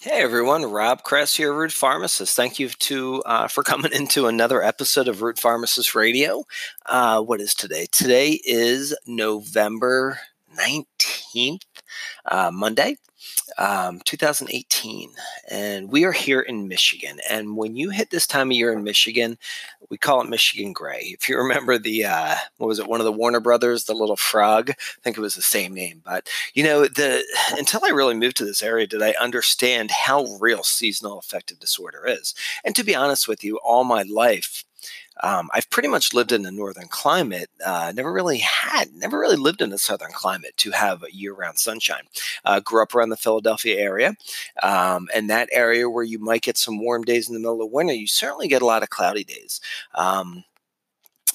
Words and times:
Hey 0.00 0.22
everyone, 0.22 0.64
Rob 0.64 1.02
Kress 1.02 1.34
here, 1.34 1.52
Root 1.52 1.72
Pharmacist. 1.72 2.36
Thank 2.36 2.60
you 2.60 2.68
to 2.68 3.20
uh, 3.26 3.48
for 3.48 3.62
coming 3.64 3.92
into 3.92 4.28
another 4.28 4.62
episode 4.62 5.08
of 5.08 5.22
Root 5.22 5.40
Pharmacist 5.40 5.96
Radio. 5.96 6.44
Uh, 6.86 7.20
what 7.20 7.40
is 7.40 7.52
today? 7.52 7.86
Today 7.90 8.38
is 8.44 8.96
November 9.08 10.20
nineteenth, 10.56 11.64
uh, 12.26 12.50
Monday 12.52 12.96
um, 13.56 14.00
2018, 14.04 15.10
and 15.50 15.90
we 15.90 16.04
are 16.04 16.12
here 16.12 16.40
in 16.40 16.68
Michigan. 16.68 17.18
And 17.28 17.56
when 17.56 17.76
you 17.76 17.90
hit 17.90 18.10
this 18.10 18.26
time 18.26 18.50
of 18.50 18.56
year 18.56 18.72
in 18.72 18.84
Michigan, 18.84 19.38
we 19.90 19.96
call 19.96 20.20
it 20.20 20.28
Michigan 20.28 20.72
Gray. 20.72 21.16
If 21.18 21.28
you 21.28 21.36
remember 21.38 21.78
the 21.78 22.04
uh, 22.04 22.36
what 22.58 22.68
was 22.68 22.78
it, 22.78 22.86
one 22.86 23.00
of 23.00 23.06
the 23.06 23.12
Warner 23.12 23.40
Brothers, 23.40 23.84
the 23.84 23.94
little 23.94 24.16
frog? 24.16 24.70
I 24.70 25.00
think 25.02 25.16
it 25.16 25.22
was 25.22 25.34
the 25.34 25.42
same 25.42 25.74
name. 25.74 26.02
But 26.04 26.28
you 26.54 26.62
know, 26.62 26.86
the 26.86 27.24
until 27.56 27.84
I 27.84 27.88
really 27.88 28.14
moved 28.14 28.36
to 28.38 28.44
this 28.44 28.62
area, 28.62 28.86
did 28.86 29.02
I 29.02 29.14
understand 29.20 29.90
how 29.90 30.24
real 30.40 30.62
seasonal 30.62 31.18
affective 31.18 31.58
disorder 31.58 32.04
is. 32.06 32.34
And 32.64 32.76
to 32.76 32.84
be 32.84 32.94
honest 32.94 33.26
with 33.28 33.42
you, 33.42 33.58
all 33.58 33.84
my 33.84 34.02
life 34.02 34.64
um, 35.22 35.48
I've 35.52 35.68
pretty 35.70 35.88
much 35.88 36.14
lived 36.14 36.32
in 36.32 36.46
a 36.46 36.50
northern 36.50 36.88
climate. 36.88 37.50
Uh, 37.64 37.92
never 37.94 38.12
really 38.12 38.38
had, 38.38 38.94
never 38.94 39.18
really 39.18 39.36
lived 39.36 39.60
in 39.60 39.72
a 39.72 39.78
southern 39.78 40.12
climate 40.12 40.56
to 40.58 40.70
have 40.70 41.02
year-round 41.10 41.58
sunshine. 41.58 42.04
Uh, 42.44 42.60
grew 42.60 42.82
up 42.82 42.94
around 42.94 43.10
the 43.10 43.16
Philadelphia 43.16 43.78
area, 43.78 44.14
um, 44.62 45.08
and 45.14 45.28
that 45.28 45.48
area 45.52 45.88
where 45.88 46.04
you 46.04 46.18
might 46.18 46.42
get 46.42 46.56
some 46.56 46.78
warm 46.80 47.02
days 47.02 47.28
in 47.28 47.34
the 47.34 47.40
middle 47.40 47.62
of 47.62 47.70
winter, 47.70 47.92
you 47.92 48.06
certainly 48.06 48.48
get 48.48 48.62
a 48.62 48.66
lot 48.66 48.82
of 48.82 48.90
cloudy 48.90 49.24
days. 49.24 49.60
Um, 49.94 50.44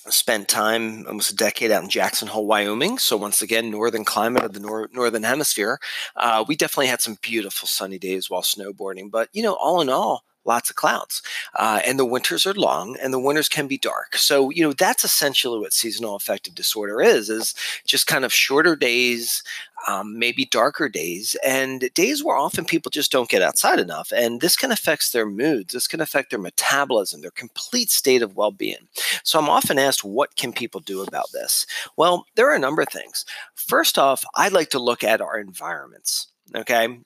spent 0.09 0.49
time 0.49 1.05
almost 1.07 1.31
a 1.31 1.35
decade 1.35 1.71
out 1.71 1.84
in 1.84 1.90
Jackson 1.90 2.27
Hole, 2.27 2.45
Wyoming. 2.45 2.98
So 2.98 3.15
once 3.15 3.41
again, 3.41 3.71
northern 3.71 4.04
climate 4.04 4.43
of 4.43 4.54
the 4.54 4.59
nor- 4.59 4.90
northern 4.91 5.23
hemisphere. 5.23 5.79
Uh, 6.15 6.43
we 6.48 6.55
definitely 6.55 6.88
had 6.88 7.01
some 7.01 7.17
beautiful 7.21 7.67
sunny 7.67 7.98
days 7.98 8.29
while 8.29 8.41
snowboarding. 8.41 9.09
But 9.09 9.29
you 9.31 9.43
know, 9.43 9.54
all 9.54 9.81
in 9.81 9.90
all, 9.90 10.23
lots 10.45 10.70
of 10.70 10.75
clouds. 10.75 11.21
Uh, 11.55 11.81
and 11.85 11.98
the 11.98 12.05
winters 12.05 12.45
are 12.45 12.54
long 12.54 12.98
and 13.01 13.13
the 13.13 13.20
winters 13.20 13.49
can 13.49 13.68
be 13.68 13.77
dark. 13.77 14.15
So, 14.15 14.49
you 14.49 14.63
know, 14.63 14.73
that's 14.73 15.04
essentially 15.04 15.59
what 15.59 15.73
seasonal 15.73 16.15
affective 16.15 16.55
disorder 16.55 17.01
is, 17.01 17.29
is 17.29 17.55
just 17.85 18.07
kind 18.07 18.26
of 18.26 18.34
shorter 18.34 18.76
days, 18.76 19.43
um, 19.87 20.18
maybe 20.18 20.45
darker 20.45 20.90
days, 20.90 21.35
and 21.43 21.90
days 21.93 22.23
where 22.23 22.37
often 22.37 22.65
people 22.65 22.90
just 22.90 23.12
don't 23.12 23.29
get 23.29 23.41
outside 23.41 23.79
enough. 23.79 24.12
And 24.15 24.41
this 24.41 24.55
can 24.55 24.71
affect 24.71 25.12
their 25.12 25.26
moods. 25.26 25.73
This 25.73 25.87
can 25.87 26.01
affect 26.01 26.29
their 26.29 26.40
metabolism, 26.40 27.21
their 27.21 27.31
complete 27.31 27.90
state 27.90 28.21
of 28.21 28.35
well-being. 28.35 28.87
So 29.23 29.40
I'm 29.40 29.49
often 29.49 29.79
asked, 29.79 30.03
what 30.03 30.35
can 30.35 30.53
people 30.53 30.81
do 30.81 31.01
about 31.01 31.31
this? 31.34 31.65
Well, 31.98 32.25
there 32.35 32.49
are 32.49 32.55
a 32.55 32.59
number 32.59 32.81
of 32.81 32.90
things. 32.90 33.25
First 33.55 33.98
off, 33.98 34.23
I'd 34.35 34.53
like 34.53 34.70
to 34.70 34.79
look 34.79 35.03
at 35.03 35.21
our 35.21 35.37
environments. 35.37 36.27
Okay. 36.55 36.99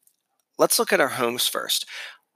Let's 0.59 0.79
look 0.79 0.91
at 0.91 1.01
our 1.01 1.07
homes 1.07 1.47
first 1.47 1.85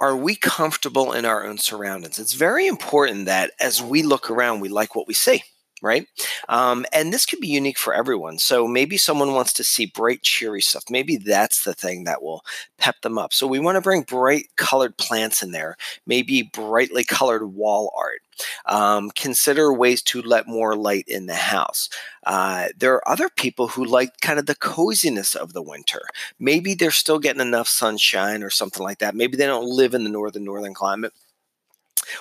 are 0.01 0.17
we 0.17 0.35
comfortable 0.35 1.13
in 1.13 1.25
our 1.25 1.45
own 1.45 1.59
surroundings? 1.59 2.17
It's 2.17 2.33
very 2.33 2.65
important 2.65 3.25
that 3.27 3.51
as 3.59 3.81
we 3.81 4.01
look 4.01 4.31
around, 4.31 4.59
we 4.59 4.67
like 4.67 4.95
what 4.95 5.07
we 5.07 5.13
see 5.13 5.43
right? 5.81 6.07
Um, 6.47 6.85
and 6.93 7.11
this 7.11 7.25
could 7.25 7.39
be 7.39 7.47
unique 7.47 7.77
for 7.77 7.93
everyone. 7.93 8.37
So 8.37 8.67
maybe 8.67 8.97
someone 8.97 9.33
wants 9.33 9.53
to 9.53 9.63
see 9.63 9.85
bright, 9.87 10.21
cheery 10.21 10.61
stuff. 10.61 10.83
Maybe 10.89 11.17
that's 11.17 11.63
the 11.63 11.73
thing 11.73 12.03
that 12.03 12.21
will 12.21 12.43
pep 12.77 13.01
them 13.01 13.17
up. 13.17 13.33
So 13.33 13.47
we 13.47 13.59
want 13.59 13.75
to 13.75 13.81
bring 13.81 14.03
bright 14.03 14.47
colored 14.57 14.97
plants 14.97 15.41
in 15.41 15.51
there, 15.51 15.77
maybe 16.05 16.43
brightly 16.43 17.03
colored 17.03 17.45
wall 17.47 17.93
art. 17.97 18.21
Um, 18.65 19.11
consider 19.11 19.71
ways 19.73 20.01
to 20.03 20.21
let 20.21 20.47
more 20.47 20.75
light 20.75 21.05
in 21.07 21.25
the 21.27 21.35
house. 21.35 21.89
Uh, 22.25 22.69
there 22.77 22.93
are 22.95 23.07
other 23.07 23.29
people 23.29 23.67
who 23.67 23.83
like 23.83 24.19
kind 24.21 24.39
of 24.39 24.45
the 24.45 24.55
coziness 24.55 25.35
of 25.35 25.53
the 25.53 25.61
winter. 25.61 26.01
Maybe 26.39 26.73
they're 26.73 26.91
still 26.91 27.19
getting 27.19 27.41
enough 27.41 27.67
sunshine 27.67 28.43
or 28.43 28.49
something 28.49 28.83
like 28.83 28.99
that. 28.99 29.15
Maybe 29.15 29.37
they 29.37 29.45
don't 29.45 29.67
live 29.67 29.93
in 29.93 30.03
the 30.03 30.09
northern 30.09 30.43
northern 30.43 30.73
climate 30.73 31.13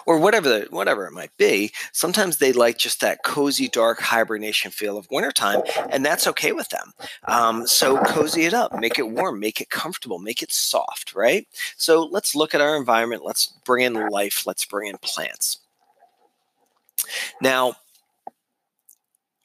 or 0.06 0.18
whatever 0.18 0.48
the, 0.48 0.66
whatever 0.70 1.06
it 1.06 1.12
might 1.12 1.36
be. 1.36 1.72
Sometimes 1.92 2.38
they 2.38 2.52
like 2.52 2.78
just 2.78 3.00
that 3.00 3.22
cozy, 3.24 3.68
dark 3.68 4.00
hibernation 4.00 4.70
feel 4.70 4.96
of 4.98 5.10
wintertime, 5.10 5.62
and 5.90 6.04
that's 6.04 6.26
okay 6.26 6.52
with 6.52 6.68
them. 6.68 6.92
Um, 7.24 7.66
so 7.66 7.98
cozy 8.04 8.44
it 8.44 8.54
up, 8.54 8.78
make 8.78 8.98
it 8.98 9.08
warm, 9.10 9.40
make 9.40 9.60
it 9.60 9.70
comfortable, 9.70 10.18
make 10.18 10.42
it 10.42 10.52
soft, 10.52 11.14
right? 11.14 11.46
So 11.76 12.04
let's 12.04 12.34
look 12.34 12.54
at 12.54 12.60
our 12.60 12.76
environment. 12.76 13.24
Let's 13.24 13.46
bring 13.64 13.84
in 13.84 14.08
life. 14.08 14.46
Let's 14.46 14.64
bring 14.64 14.88
in 14.88 14.98
plants. 14.98 15.58
Now, 17.40 17.74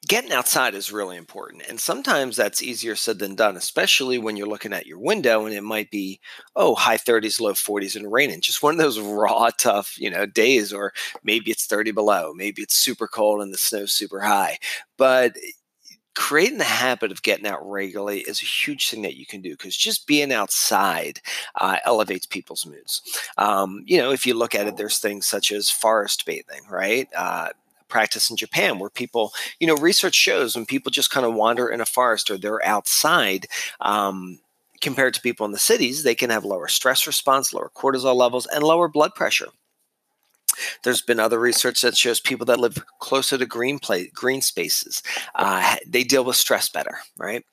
getting 0.05 0.31
outside 0.31 0.75
is 0.75 0.91
really 0.91 1.17
important 1.17 1.63
and 1.69 1.79
sometimes 1.79 2.35
that's 2.35 2.61
easier 2.61 2.95
said 2.95 3.17
than 3.17 3.33
done 3.35 3.55
especially 3.55 4.17
when 4.17 4.35
you're 4.35 4.47
looking 4.47 4.73
at 4.73 4.85
your 4.85 4.99
window 4.99 5.45
and 5.45 5.55
it 5.55 5.61
might 5.63 5.89
be 5.89 6.19
oh 6.55 6.75
high 6.75 6.97
30s 6.97 7.39
low 7.39 7.53
40s 7.53 7.95
and 7.95 8.11
raining 8.11 8.41
just 8.41 8.61
one 8.61 8.73
of 8.73 8.77
those 8.77 8.99
raw 9.01 9.49
tough 9.57 9.99
you 9.99 10.09
know 10.09 10.25
days 10.25 10.73
or 10.73 10.93
maybe 11.23 11.49
it's 11.49 11.65
30 11.65 11.91
below 11.91 12.33
maybe 12.35 12.61
it's 12.61 12.75
super 12.75 13.07
cold 13.07 13.41
and 13.41 13.53
the 13.53 13.57
snow's 13.57 13.93
super 13.93 14.21
high 14.21 14.57
but 14.97 15.35
creating 16.15 16.57
the 16.57 16.63
habit 16.63 17.11
of 17.11 17.21
getting 17.23 17.45
out 17.45 17.59
regularly 17.69 18.21
is 18.21 18.41
a 18.41 18.45
huge 18.45 18.89
thing 18.89 19.01
that 19.01 19.17
you 19.17 19.25
can 19.25 19.41
do 19.41 19.51
because 19.51 19.75
just 19.75 20.07
being 20.07 20.31
outside 20.31 21.19
uh, 21.59 21.77
elevates 21.85 22.25
people's 22.25 22.65
moods. 22.65 23.01
Um, 23.37 23.83
you 23.85 23.97
know, 23.97 24.11
if 24.11 24.25
you 24.25 24.33
look 24.33 24.55
at 24.55 24.65
it, 24.65 24.77
there's 24.77 24.99
things 24.99 25.27
such 25.27 25.51
as 25.51 25.69
forest 25.69 26.25
bathing, 26.25 26.61
right? 26.69 27.09
Uh, 27.15 27.49
practice 27.87 28.29
in 28.29 28.37
Japan 28.37 28.79
where 28.79 28.89
people, 28.89 29.33
you 29.59 29.67
know, 29.67 29.75
research 29.75 30.15
shows 30.15 30.55
when 30.55 30.65
people 30.65 30.91
just 30.91 31.11
kind 31.11 31.25
of 31.25 31.33
wander 31.33 31.67
in 31.69 31.81
a 31.81 31.85
forest 31.85 32.29
or 32.29 32.37
they're 32.37 32.65
outside, 32.65 33.47
um, 33.81 34.39
compared 34.81 35.13
to 35.13 35.21
people 35.21 35.45
in 35.45 35.51
the 35.51 35.57
cities, 35.57 36.03
they 36.03 36.15
can 36.15 36.29
have 36.29 36.45
lower 36.45 36.67
stress 36.67 37.07
response, 37.07 37.53
lower 37.53 37.71
cortisol 37.75 38.15
levels, 38.15 38.45
and 38.45 38.63
lower 38.63 38.87
blood 38.87 39.15
pressure. 39.15 39.47
There's 40.83 41.01
been 41.01 41.19
other 41.19 41.39
research 41.39 41.81
that 41.81 41.97
shows 41.97 42.19
people 42.19 42.45
that 42.47 42.59
live 42.59 42.83
closer 42.99 43.37
to 43.37 43.45
green 43.45 43.79
play, 43.79 44.07
green 44.13 44.41
spaces, 44.41 45.01
uh, 45.35 45.75
they 45.87 46.03
deal 46.03 46.23
with 46.23 46.35
stress 46.35 46.69
better, 46.69 46.99
right? 47.17 47.43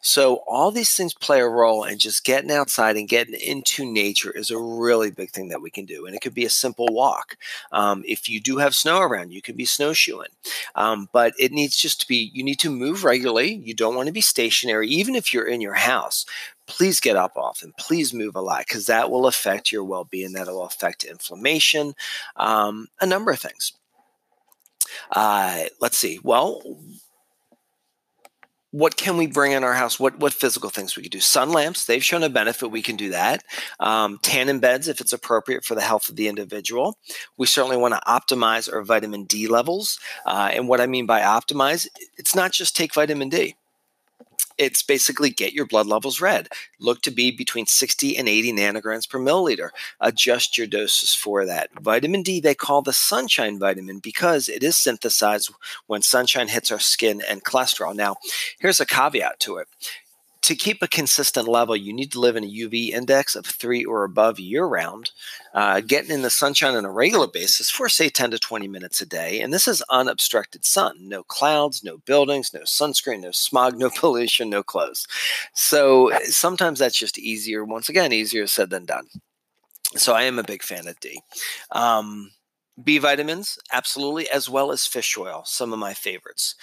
So 0.00 0.42
all 0.46 0.70
these 0.70 0.94
things 0.94 1.14
play 1.14 1.40
a 1.40 1.48
role, 1.48 1.84
and 1.84 1.98
just 1.98 2.24
getting 2.24 2.50
outside 2.50 2.96
and 2.96 3.08
getting 3.08 3.34
into 3.34 3.90
nature 3.90 4.30
is 4.30 4.50
a 4.50 4.58
really 4.58 5.10
big 5.10 5.30
thing 5.30 5.48
that 5.48 5.62
we 5.62 5.70
can 5.70 5.86
do. 5.86 6.04
And 6.06 6.14
it 6.14 6.20
could 6.20 6.34
be 6.34 6.44
a 6.44 6.50
simple 6.50 6.86
walk. 6.90 7.36
Um, 7.72 8.02
if 8.06 8.28
you 8.28 8.40
do 8.40 8.58
have 8.58 8.74
snow 8.74 9.00
around, 9.00 9.32
you 9.32 9.40
could 9.40 9.56
be 9.56 9.64
snowshoeing, 9.64 10.28
um, 10.74 11.08
but 11.12 11.32
it 11.38 11.52
needs 11.52 11.76
just 11.76 12.00
to 12.02 12.08
be. 12.08 12.30
You 12.34 12.44
need 12.44 12.58
to 12.60 12.70
move 12.70 13.04
regularly. 13.04 13.54
You 13.54 13.74
don't 13.74 13.96
want 13.96 14.06
to 14.08 14.12
be 14.12 14.20
stationary, 14.20 14.88
even 14.88 15.14
if 15.14 15.32
you're 15.32 15.48
in 15.48 15.60
your 15.60 15.74
house 15.74 16.26
please 16.66 17.00
get 17.00 17.16
up 17.16 17.32
often. 17.36 17.72
Please 17.78 18.14
move 18.14 18.36
a 18.36 18.40
lot 18.40 18.64
because 18.66 18.86
that 18.86 19.10
will 19.10 19.26
affect 19.26 19.72
your 19.72 19.84
well 19.84 20.04
being. 20.04 20.32
That 20.32 20.46
will 20.46 20.64
affect 20.64 21.04
inflammation, 21.04 21.94
um, 22.36 22.88
a 23.00 23.06
number 23.06 23.30
of 23.30 23.40
things. 23.40 23.72
Uh, 25.10 25.64
let's 25.80 25.96
see. 25.96 26.18
Well, 26.22 26.62
what 28.72 28.96
can 28.96 29.18
we 29.18 29.26
bring 29.26 29.52
in 29.52 29.64
our 29.64 29.74
house? 29.74 30.00
What 30.00 30.18
what 30.18 30.32
physical 30.32 30.70
things 30.70 30.96
we 30.96 31.02
could 31.02 31.12
do? 31.12 31.20
Sun 31.20 31.52
lamps. 31.52 31.84
They've 31.84 32.02
shown 32.02 32.22
a 32.22 32.30
benefit. 32.30 32.68
We 32.68 32.80
can 32.80 32.96
do 32.96 33.10
that. 33.10 33.44
Um, 33.78 34.18
tannin 34.22 34.60
beds, 34.60 34.88
if 34.88 35.00
it's 35.00 35.12
appropriate 35.12 35.62
for 35.64 35.74
the 35.74 35.82
health 35.82 36.08
of 36.08 36.16
the 36.16 36.28
individual. 36.28 36.98
We 37.36 37.46
certainly 37.46 37.76
want 37.76 37.94
to 37.94 38.00
optimize 38.08 38.72
our 38.72 38.82
vitamin 38.82 39.24
D 39.24 39.46
levels. 39.46 40.00
Uh, 40.24 40.50
and 40.52 40.68
what 40.68 40.80
I 40.80 40.86
mean 40.86 41.04
by 41.04 41.20
optimize, 41.20 41.86
it's 42.16 42.34
not 42.34 42.52
just 42.52 42.74
take 42.74 42.94
vitamin 42.94 43.28
D 43.28 43.56
it's 44.58 44.82
basically 44.82 45.30
get 45.30 45.52
your 45.52 45.66
blood 45.66 45.86
levels 45.86 46.20
read. 46.20 46.48
Look 46.80 47.02
to 47.02 47.10
be 47.10 47.30
between 47.30 47.66
60 47.66 48.16
and 48.16 48.28
80 48.28 48.52
nanograms 48.52 49.08
per 49.08 49.18
milliliter. 49.18 49.70
Adjust 50.00 50.58
your 50.58 50.66
doses 50.66 51.14
for 51.14 51.44
that. 51.46 51.70
Vitamin 51.80 52.22
D, 52.22 52.40
they 52.40 52.54
call 52.54 52.82
the 52.82 52.92
sunshine 52.92 53.58
vitamin 53.58 53.98
because 53.98 54.48
it 54.48 54.62
is 54.62 54.76
synthesized 54.76 55.52
when 55.86 56.02
sunshine 56.02 56.48
hits 56.48 56.70
our 56.70 56.78
skin 56.78 57.22
and 57.28 57.44
cholesterol. 57.44 57.94
Now, 57.94 58.16
here's 58.58 58.80
a 58.80 58.86
caveat 58.86 59.40
to 59.40 59.56
it 59.56 59.68
to 60.42 60.56
keep 60.56 60.82
a 60.82 60.88
consistent 60.88 61.46
level, 61.46 61.76
you 61.76 61.92
need 61.92 62.10
to 62.12 62.20
live 62.20 62.34
in 62.34 62.42
a 62.42 62.48
UV 62.48 62.90
index 62.90 63.36
of 63.36 63.46
three 63.46 63.84
or 63.84 64.02
above 64.02 64.40
year 64.40 64.64
round, 64.64 65.12
uh, 65.54 65.80
getting 65.80 66.10
in 66.10 66.22
the 66.22 66.30
sunshine 66.30 66.74
on 66.74 66.84
a 66.84 66.90
regular 66.90 67.28
basis 67.28 67.70
for, 67.70 67.88
say, 67.88 68.08
10 68.08 68.32
to 68.32 68.38
20 68.38 68.66
minutes 68.66 69.00
a 69.00 69.06
day. 69.06 69.40
And 69.40 69.54
this 69.54 69.68
is 69.68 69.82
unobstructed 69.88 70.64
sun 70.64 70.96
no 71.00 71.22
clouds, 71.22 71.84
no 71.84 71.98
buildings, 71.98 72.52
no 72.52 72.60
sunscreen, 72.60 73.20
no 73.20 73.30
smog, 73.30 73.78
no 73.78 73.88
pollution, 73.90 74.50
no 74.50 74.62
clothes. 74.64 75.06
So 75.54 76.10
sometimes 76.24 76.80
that's 76.80 76.98
just 76.98 77.18
easier. 77.18 77.64
Once 77.64 77.88
again, 77.88 78.12
easier 78.12 78.46
said 78.48 78.70
than 78.70 78.84
done. 78.84 79.06
So 79.94 80.14
I 80.14 80.22
am 80.22 80.38
a 80.38 80.44
big 80.44 80.62
fan 80.62 80.88
of 80.88 80.98
D. 80.98 81.20
Um, 81.70 82.32
B 82.82 82.98
vitamins, 82.98 83.58
absolutely, 83.70 84.28
as 84.30 84.48
well 84.48 84.72
as 84.72 84.86
fish 84.86 85.16
oil, 85.16 85.42
some 85.44 85.72
of 85.72 85.78
my 85.78 85.94
favorites 85.94 86.56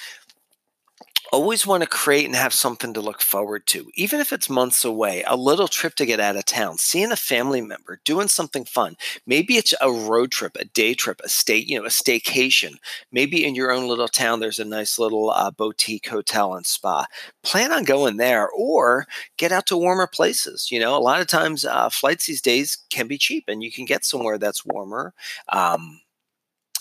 always 1.31 1.65
want 1.65 1.83
to 1.83 1.89
create 1.89 2.25
and 2.25 2.35
have 2.35 2.53
something 2.53 2.93
to 2.93 3.01
look 3.01 3.21
forward 3.21 3.65
to, 3.67 3.89
even 3.95 4.19
if 4.19 4.31
it's 4.33 4.49
months 4.49 4.83
away, 4.83 5.23
a 5.27 5.35
little 5.35 5.67
trip 5.67 5.95
to 5.95 6.05
get 6.05 6.19
out 6.19 6.35
of 6.35 6.45
town, 6.45 6.77
seeing 6.77 7.11
a 7.11 7.15
family 7.15 7.61
member, 7.61 7.99
doing 8.03 8.27
something 8.27 8.65
fun. 8.65 8.95
Maybe 9.25 9.57
it's 9.57 9.73
a 9.81 9.91
road 9.91 10.31
trip, 10.31 10.55
a 10.59 10.65
day 10.65 10.93
trip, 10.93 11.21
a 11.23 11.29
state, 11.29 11.67
you 11.67 11.77
know, 11.79 11.85
a 11.85 11.89
staycation. 11.89 12.77
Maybe 13.11 13.45
in 13.45 13.55
your 13.55 13.71
own 13.71 13.87
little 13.87 14.07
town, 14.07 14.39
there's 14.39 14.59
a 14.59 14.65
nice 14.65 14.99
little 14.99 15.29
uh, 15.29 15.51
boutique 15.51 16.07
hotel 16.07 16.53
and 16.55 16.65
spa. 16.65 17.05
Plan 17.43 17.71
on 17.71 17.83
going 17.83 18.17
there 18.17 18.49
or 18.49 19.05
get 19.37 19.51
out 19.51 19.65
to 19.67 19.77
warmer 19.77 20.07
places. 20.07 20.71
You 20.71 20.79
know, 20.79 20.97
a 20.97 20.99
lot 20.99 21.21
of 21.21 21.27
times 21.27 21.65
uh, 21.65 21.89
flights 21.89 22.25
these 22.25 22.41
days 22.41 22.77
can 22.89 23.07
be 23.07 23.17
cheap 23.17 23.45
and 23.47 23.63
you 23.63 23.71
can 23.71 23.85
get 23.85 24.05
somewhere 24.05 24.37
that's 24.37 24.65
warmer. 24.65 25.13
Um, 25.49 26.01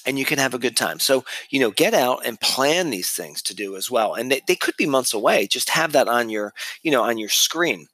and 0.09 0.19
you 0.19 0.25
can 0.25 0.39
have 0.39 0.55
a 0.55 0.59
good 0.59 0.77
time. 0.77 0.99
So, 0.99 1.25
you 1.51 1.61
know, 1.61 1.71
get 1.71 1.93
out 1.93 2.25
and 2.25 2.41
plan 2.41 2.89
these 2.89 3.11
things 3.11 3.43
to 3.43 3.55
do 3.55 3.77
as 3.77 3.91
well. 3.91 4.15
And 4.15 4.33
they, 4.33 4.41
they 4.47 4.57
could 4.57 4.77
be 4.79 4.87
months 4.87 5.13
away. 5.13 5.47
Just 5.47 5.69
have 5.69 5.93
that 5.93 6.09
on 6.09 6.31
your, 6.31 6.55
you 6.83 6.91
know, 6.91 7.03
on 7.03 7.19
your 7.19 7.29
screen 7.29 7.89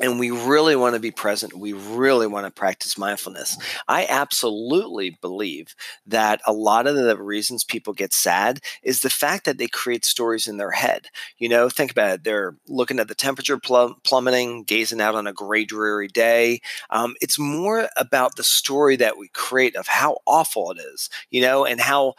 and 0.00 0.18
we 0.18 0.30
really 0.30 0.76
want 0.76 0.94
to 0.94 1.00
be 1.00 1.10
present. 1.10 1.54
We 1.54 1.72
really 1.72 2.26
want 2.26 2.46
to 2.46 2.50
practice 2.52 2.98
mindfulness. 2.98 3.56
I 3.88 4.06
absolutely 4.08 5.10
believe 5.20 5.74
that 6.06 6.40
a 6.46 6.52
lot 6.52 6.86
of 6.86 6.94
the 6.94 7.16
reasons 7.16 7.64
people 7.64 7.92
get 7.92 8.12
sad 8.12 8.60
is 8.82 9.00
the 9.00 9.10
fact 9.10 9.44
that 9.44 9.58
they 9.58 9.66
create 9.66 10.04
stories 10.04 10.46
in 10.46 10.56
their 10.56 10.70
head. 10.72 11.06
You 11.38 11.48
know, 11.48 11.68
think 11.68 11.90
about 11.90 12.14
it. 12.14 12.24
They're 12.24 12.56
looking 12.68 12.98
at 12.98 13.08
the 13.08 13.14
temperature 13.14 13.58
plummeting, 13.58 14.64
gazing 14.64 15.00
out 15.00 15.14
on 15.14 15.26
a 15.26 15.32
gray, 15.32 15.64
dreary 15.64 16.08
day. 16.08 16.60
Um, 16.90 17.14
it's 17.20 17.38
more 17.38 17.88
about 17.96 18.36
the 18.36 18.44
story 18.44 18.96
that 18.96 19.18
we 19.18 19.28
create 19.28 19.76
of 19.76 19.88
how 19.88 20.18
awful 20.26 20.70
it 20.70 20.78
is, 20.78 21.10
you 21.30 21.40
know, 21.40 21.64
and 21.64 21.80
how 21.80 22.14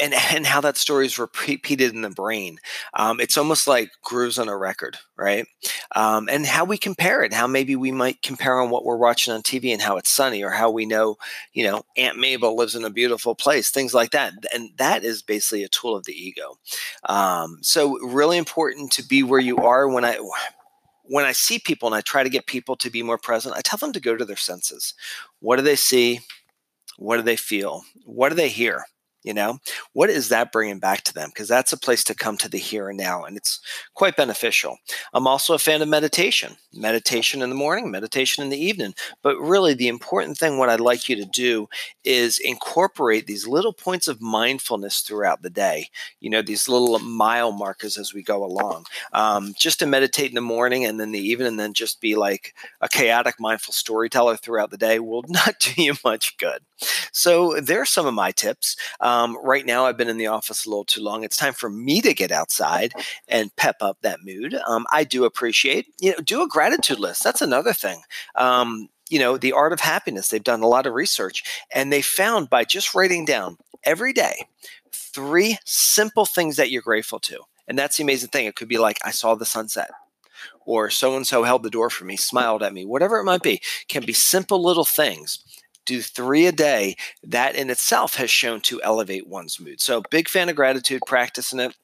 and 0.00 0.14
and 0.32 0.46
how 0.46 0.60
that 0.60 0.76
story 0.76 1.06
is 1.06 1.18
repeated 1.18 1.94
in 1.94 2.02
the 2.02 2.10
brain. 2.10 2.58
Um, 2.94 3.20
it's 3.20 3.36
almost 3.36 3.66
like 3.66 3.90
grooves 4.02 4.38
on 4.38 4.48
a 4.48 4.56
record, 4.56 4.96
right? 5.16 5.46
Um, 5.94 6.28
and 6.30 6.46
how 6.46 6.64
we 6.64 6.78
compare 6.78 7.22
it, 7.22 7.32
how 7.32 7.46
maybe 7.46 7.76
we 7.76 7.92
might 7.92 8.22
compare 8.22 8.60
on 8.60 8.70
what 8.70 8.84
we're 8.84 8.96
watching 8.96 9.32
on 9.34 9.42
TV 9.42 9.72
and 9.72 9.82
how 9.82 9.96
it's 9.96 10.10
sunny, 10.10 10.42
or 10.42 10.50
how 10.50 10.70
we 10.70 10.86
know, 10.86 11.16
you 11.52 11.64
know, 11.64 11.82
Aunt 11.96 12.18
Mabel 12.18 12.56
lives 12.56 12.74
in 12.74 12.84
a 12.84 12.90
beautiful 12.90 13.34
place, 13.34 13.70
things 13.70 13.94
like 13.94 14.10
that. 14.12 14.32
And 14.54 14.70
that 14.78 15.04
is 15.04 15.22
basically 15.22 15.64
a 15.64 15.68
tool 15.68 15.96
of 15.96 16.04
the 16.04 16.14
ego. 16.14 16.58
Um, 17.08 17.58
so 17.62 17.98
really 18.00 18.38
important 18.38 18.92
to 18.92 19.06
be 19.06 19.22
where 19.22 19.40
you 19.40 19.58
are. 19.58 19.88
When 19.88 20.04
I 20.04 20.18
when 21.04 21.24
I 21.24 21.32
see 21.32 21.58
people 21.58 21.88
and 21.88 21.94
I 21.94 22.02
try 22.02 22.22
to 22.22 22.30
get 22.30 22.46
people 22.46 22.76
to 22.76 22.88
be 22.90 23.02
more 23.02 23.18
present, 23.18 23.56
I 23.56 23.62
tell 23.62 23.78
them 23.78 23.92
to 23.94 24.00
go 24.00 24.16
to 24.16 24.24
their 24.24 24.36
senses. 24.36 24.94
What 25.40 25.56
do 25.56 25.62
they 25.62 25.76
see? 25.76 26.20
What 26.98 27.16
do 27.16 27.22
they 27.22 27.36
feel? 27.36 27.82
What 28.04 28.28
do 28.28 28.36
they 28.36 28.48
hear? 28.48 28.84
You 29.22 29.34
know? 29.34 29.58
What 29.92 30.10
is 30.10 30.28
that 30.28 30.52
bringing 30.52 30.78
back 30.78 31.02
to 31.04 31.14
them? 31.14 31.30
Because 31.30 31.48
that's 31.48 31.72
a 31.72 31.78
place 31.78 32.04
to 32.04 32.14
come 32.14 32.36
to 32.38 32.48
the 32.48 32.58
here 32.58 32.88
and 32.88 32.98
now 32.98 33.24
and 33.24 33.36
it's 33.36 33.60
quite 33.94 34.16
beneficial. 34.16 34.78
I'm 35.12 35.26
also 35.26 35.54
a 35.54 35.58
fan 35.58 35.82
of 35.82 35.88
meditation 35.88 36.56
meditation 36.72 37.42
in 37.42 37.48
the 37.48 37.56
morning 37.56 37.90
meditation 37.90 38.44
in 38.44 38.50
the 38.50 38.64
evening 38.64 38.94
but 39.22 39.36
really 39.38 39.74
the 39.74 39.88
important 39.88 40.38
thing 40.38 40.56
what 40.56 40.68
i'd 40.68 40.78
like 40.78 41.08
you 41.08 41.16
to 41.16 41.24
do 41.24 41.68
is 42.04 42.38
incorporate 42.38 43.26
these 43.26 43.44
little 43.44 43.72
points 43.72 44.06
of 44.06 44.20
mindfulness 44.20 45.00
throughout 45.00 45.42
the 45.42 45.50
day 45.50 45.88
you 46.20 46.30
know 46.30 46.42
these 46.42 46.68
little 46.68 46.98
mile 47.00 47.52
markers 47.52 47.96
as 47.96 48.14
we 48.14 48.22
go 48.22 48.44
along. 48.44 48.86
Um, 49.12 49.54
just 49.58 49.78
to 49.80 49.86
meditate 49.86 50.30
in 50.30 50.34
the 50.34 50.40
morning 50.40 50.84
and 50.84 50.98
then 51.00 51.12
the 51.12 51.20
evening 51.20 51.48
and 51.48 51.60
then 51.60 51.74
just 51.74 52.00
be 52.00 52.14
like 52.14 52.54
a 52.80 52.88
chaotic 52.88 53.36
mindful 53.38 53.72
storyteller 53.72 54.36
throughout 54.36 54.70
the 54.70 54.76
day 54.76 54.98
will 54.98 55.24
not 55.28 55.58
do 55.58 55.82
you 55.82 55.94
much 56.04 56.36
good. 56.38 56.60
So 57.12 57.60
there 57.60 57.80
are 57.80 57.86
some 57.86 58.06
of 58.06 58.14
my 58.14 58.32
tips 58.32 58.76
right 59.42 59.64
now, 59.64 59.86
I've 59.86 59.96
been 59.96 60.08
in 60.08 60.18
the 60.18 60.26
office 60.26 60.64
a 60.64 60.68
little 60.68 60.84
too 60.84 61.02
long. 61.02 61.24
It's 61.24 61.36
time 61.36 61.52
for 61.52 61.70
me 61.70 62.00
to 62.00 62.14
get 62.14 62.30
outside 62.30 62.92
and 63.28 63.54
pep 63.56 63.76
up 63.80 63.98
that 64.02 64.24
mood. 64.24 64.54
Um, 64.66 64.86
I 64.90 65.04
do 65.04 65.24
appreciate, 65.24 65.86
you 66.00 66.10
know, 66.12 66.18
do 66.18 66.42
a 66.42 66.48
gratitude 66.48 66.98
list. 66.98 67.22
That's 67.22 67.42
another 67.42 67.72
thing. 67.72 68.02
Um, 68.34 68.88
you 69.08 69.18
know, 69.18 69.36
the 69.36 69.52
art 69.52 69.72
of 69.72 69.80
happiness. 69.80 70.28
They've 70.28 70.42
done 70.42 70.62
a 70.62 70.68
lot 70.68 70.86
of 70.86 70.94
research, 70.94 71.42
and 71.74 71.92
they 71.92 72.02
found 72.02 72.48
by 72.48 72.64
just 72.64 72.94
writing 72.94 73.24
down 73.24 73.58
every 73.84 74.12
day 74.12 74.46
three 74.92 75.58
simple 75.64 76.26
things 76.26 76.56
that 76.56 76.70
you're 76.70 76.82
grateful 76.82 77.18
to. 77.20 77.40
And 77.66 77.78
that's 77.78 77.96
the 77.96 78.02
amazing 78.02 78.30
thing. 78.30 78.46
It 78.46 78.56
could 78.56 78.68
be 78.68 78.78
like, 78.78 78.98
I 79.04 79.10
saw 79.10 79.34
the 79.34 79.44
sunset 79.44 79.90
or 80.64 80.90
so 80.90 81.16
and 81.16 81.26
so 81.26 81.42
held 81.42 81.62
the 81.62 81.70
door 81.70 81.90
for 81.90 82.04
me, 82.04 82.16
smiled 82.16 82.62
at 82.62 82.72
me, 82.72 82.84
whatever 82.84 83.18
it 83.18 83.24
might 83.24 83.42
be, 83.42 83.60
can 83.88 84.04
be 84.04 84.12
simple 84.12 84.62
little 84.62 84.84
things 84.84 85.40
do 85.90 86.02
three 86.02 86.46
a 86.46 86.52
day, 86.52 86.96
that 87.22 87.56
in 87.56 87.68
itself 87.68 88.14
has 88.14 88.30
shown 88.30 88.60
to 88.62 88.80
elevate 88.82 89.26
one's 89.26 89.58
mood. 89.60 89.80
So, 89.80 90.02
big 90.10 90.28
fan 90.28 90.48
of 90.48 90.56
gratitude, 90.56 91.02
practicing 91.06 91.60
it. 91.60 91.76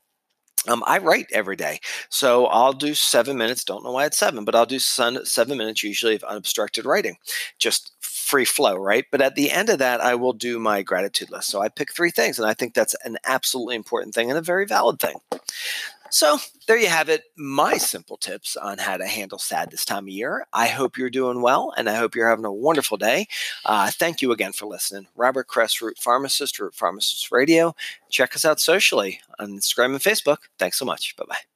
Um, 0.69 0.83
I 0.87 0.99
write 0.99 1.27
every 1.33 1.55
day. 1.55 1.79
So 2.09 2.47
I'll 2.47 2.73
do 2.73 2.95
seven 2.95 3.37
minutes. 3.37 3.63
Don't 3.63 3.85
know 3.85 3.93
why 3.93 4.07
it's 4.07 4.19
seven, 4.19 4.45
but 4.45 4.57
I'll 4.57 4.67
do 4.67 4.81
seven 4.81 5.59
minutes 5.59 5.85
usually 5.85 6.17
of 6.17 6.25
unobstructed 6.25 6.85
writing, 6.85 7.19
just 7.57 7.93
free 8.01 8.45
flow, 8.45 8.75
right? 8.75 9.05
But 9.13 9.21
at 9.21 9.37
the 9.37 9.53
end 9.53 9.69
of 9.69 9.79
that, 9.79 10.01
I 10.01 10.17
will 10.17 10.33
do 10.33 10.59
my 10.59 10.83
gratitude 10.83 11.31
list. 11.31 11.49
So 11.51 11.61
I 11.61 11.69
pick 11.69 11.95
three 11.95 12.11
things, 12.11 12.39
and 12.41 12.49
I 12.49 12.55
think 12.55 12.75
that's 12.75 12.97
an 13.05 13.17
absolutely 13.25 13.77
important 13.77 14.13
thing 14.13 14.29
and 14.29 14.39
a 14.39 14.43
very 14.43 14.67
valid 14.67 14.99
thing. 14.99 15.19
So 16.11 16.39
there 16.67 16.79
you 16.79 16.89
have 16.89 17.09
it. 17.09 17.25
My 17.37 17.77
simple 17.77 18.17
tips 18.17 18.57
on 18.57 18.79
how 18.79 18.97
to 18.97 19.07
handle 19.07 19.39
sad 19.39 19.71
this 19.71 19.85
time 19.85 20.05
of 20.05 20.09
year. 20.09 20.47
I 20.53 20.69
hope 20.69 20.97
you're 20.97 21.11
doing 21.11 21.43
well 21.43 21.73
and 21.77 21.89
I 21.89 21.95
hope 21.95 22.15
you're 22.15 22.29
having 22.29 22.45
a 22.45 22.53
wonderful 22.53 22.97
day. 22.97 23.27
Uh, 23.65 23.91
thank 23.91 24.23
you 24.23 24.33
again 24.33 24.53
for 24.53 24.67
listening. 24.67 25.09
Robert 25.15 25.49
Kress, 25.49 25.81
Root 25.81 25.99
Pharmacist, 25.99 26.59
Root 26.59 26.75
Pharmacist 26.75 27.31
Radio. 27.31 27.75
Check 28.11 28.35
us 28.35 28.45
out 28.45 28.61
socially 28.61 29.21
on 29.39 29.59
Instagram 29.59 29.87
and 29.87 30.01
Facebook. 30.01 30.39
Thanks 30.59 30.79
so 30.79 30.85
much. 30.85 31.17
Bye 31.17 31.25
bye. 31.29 31.56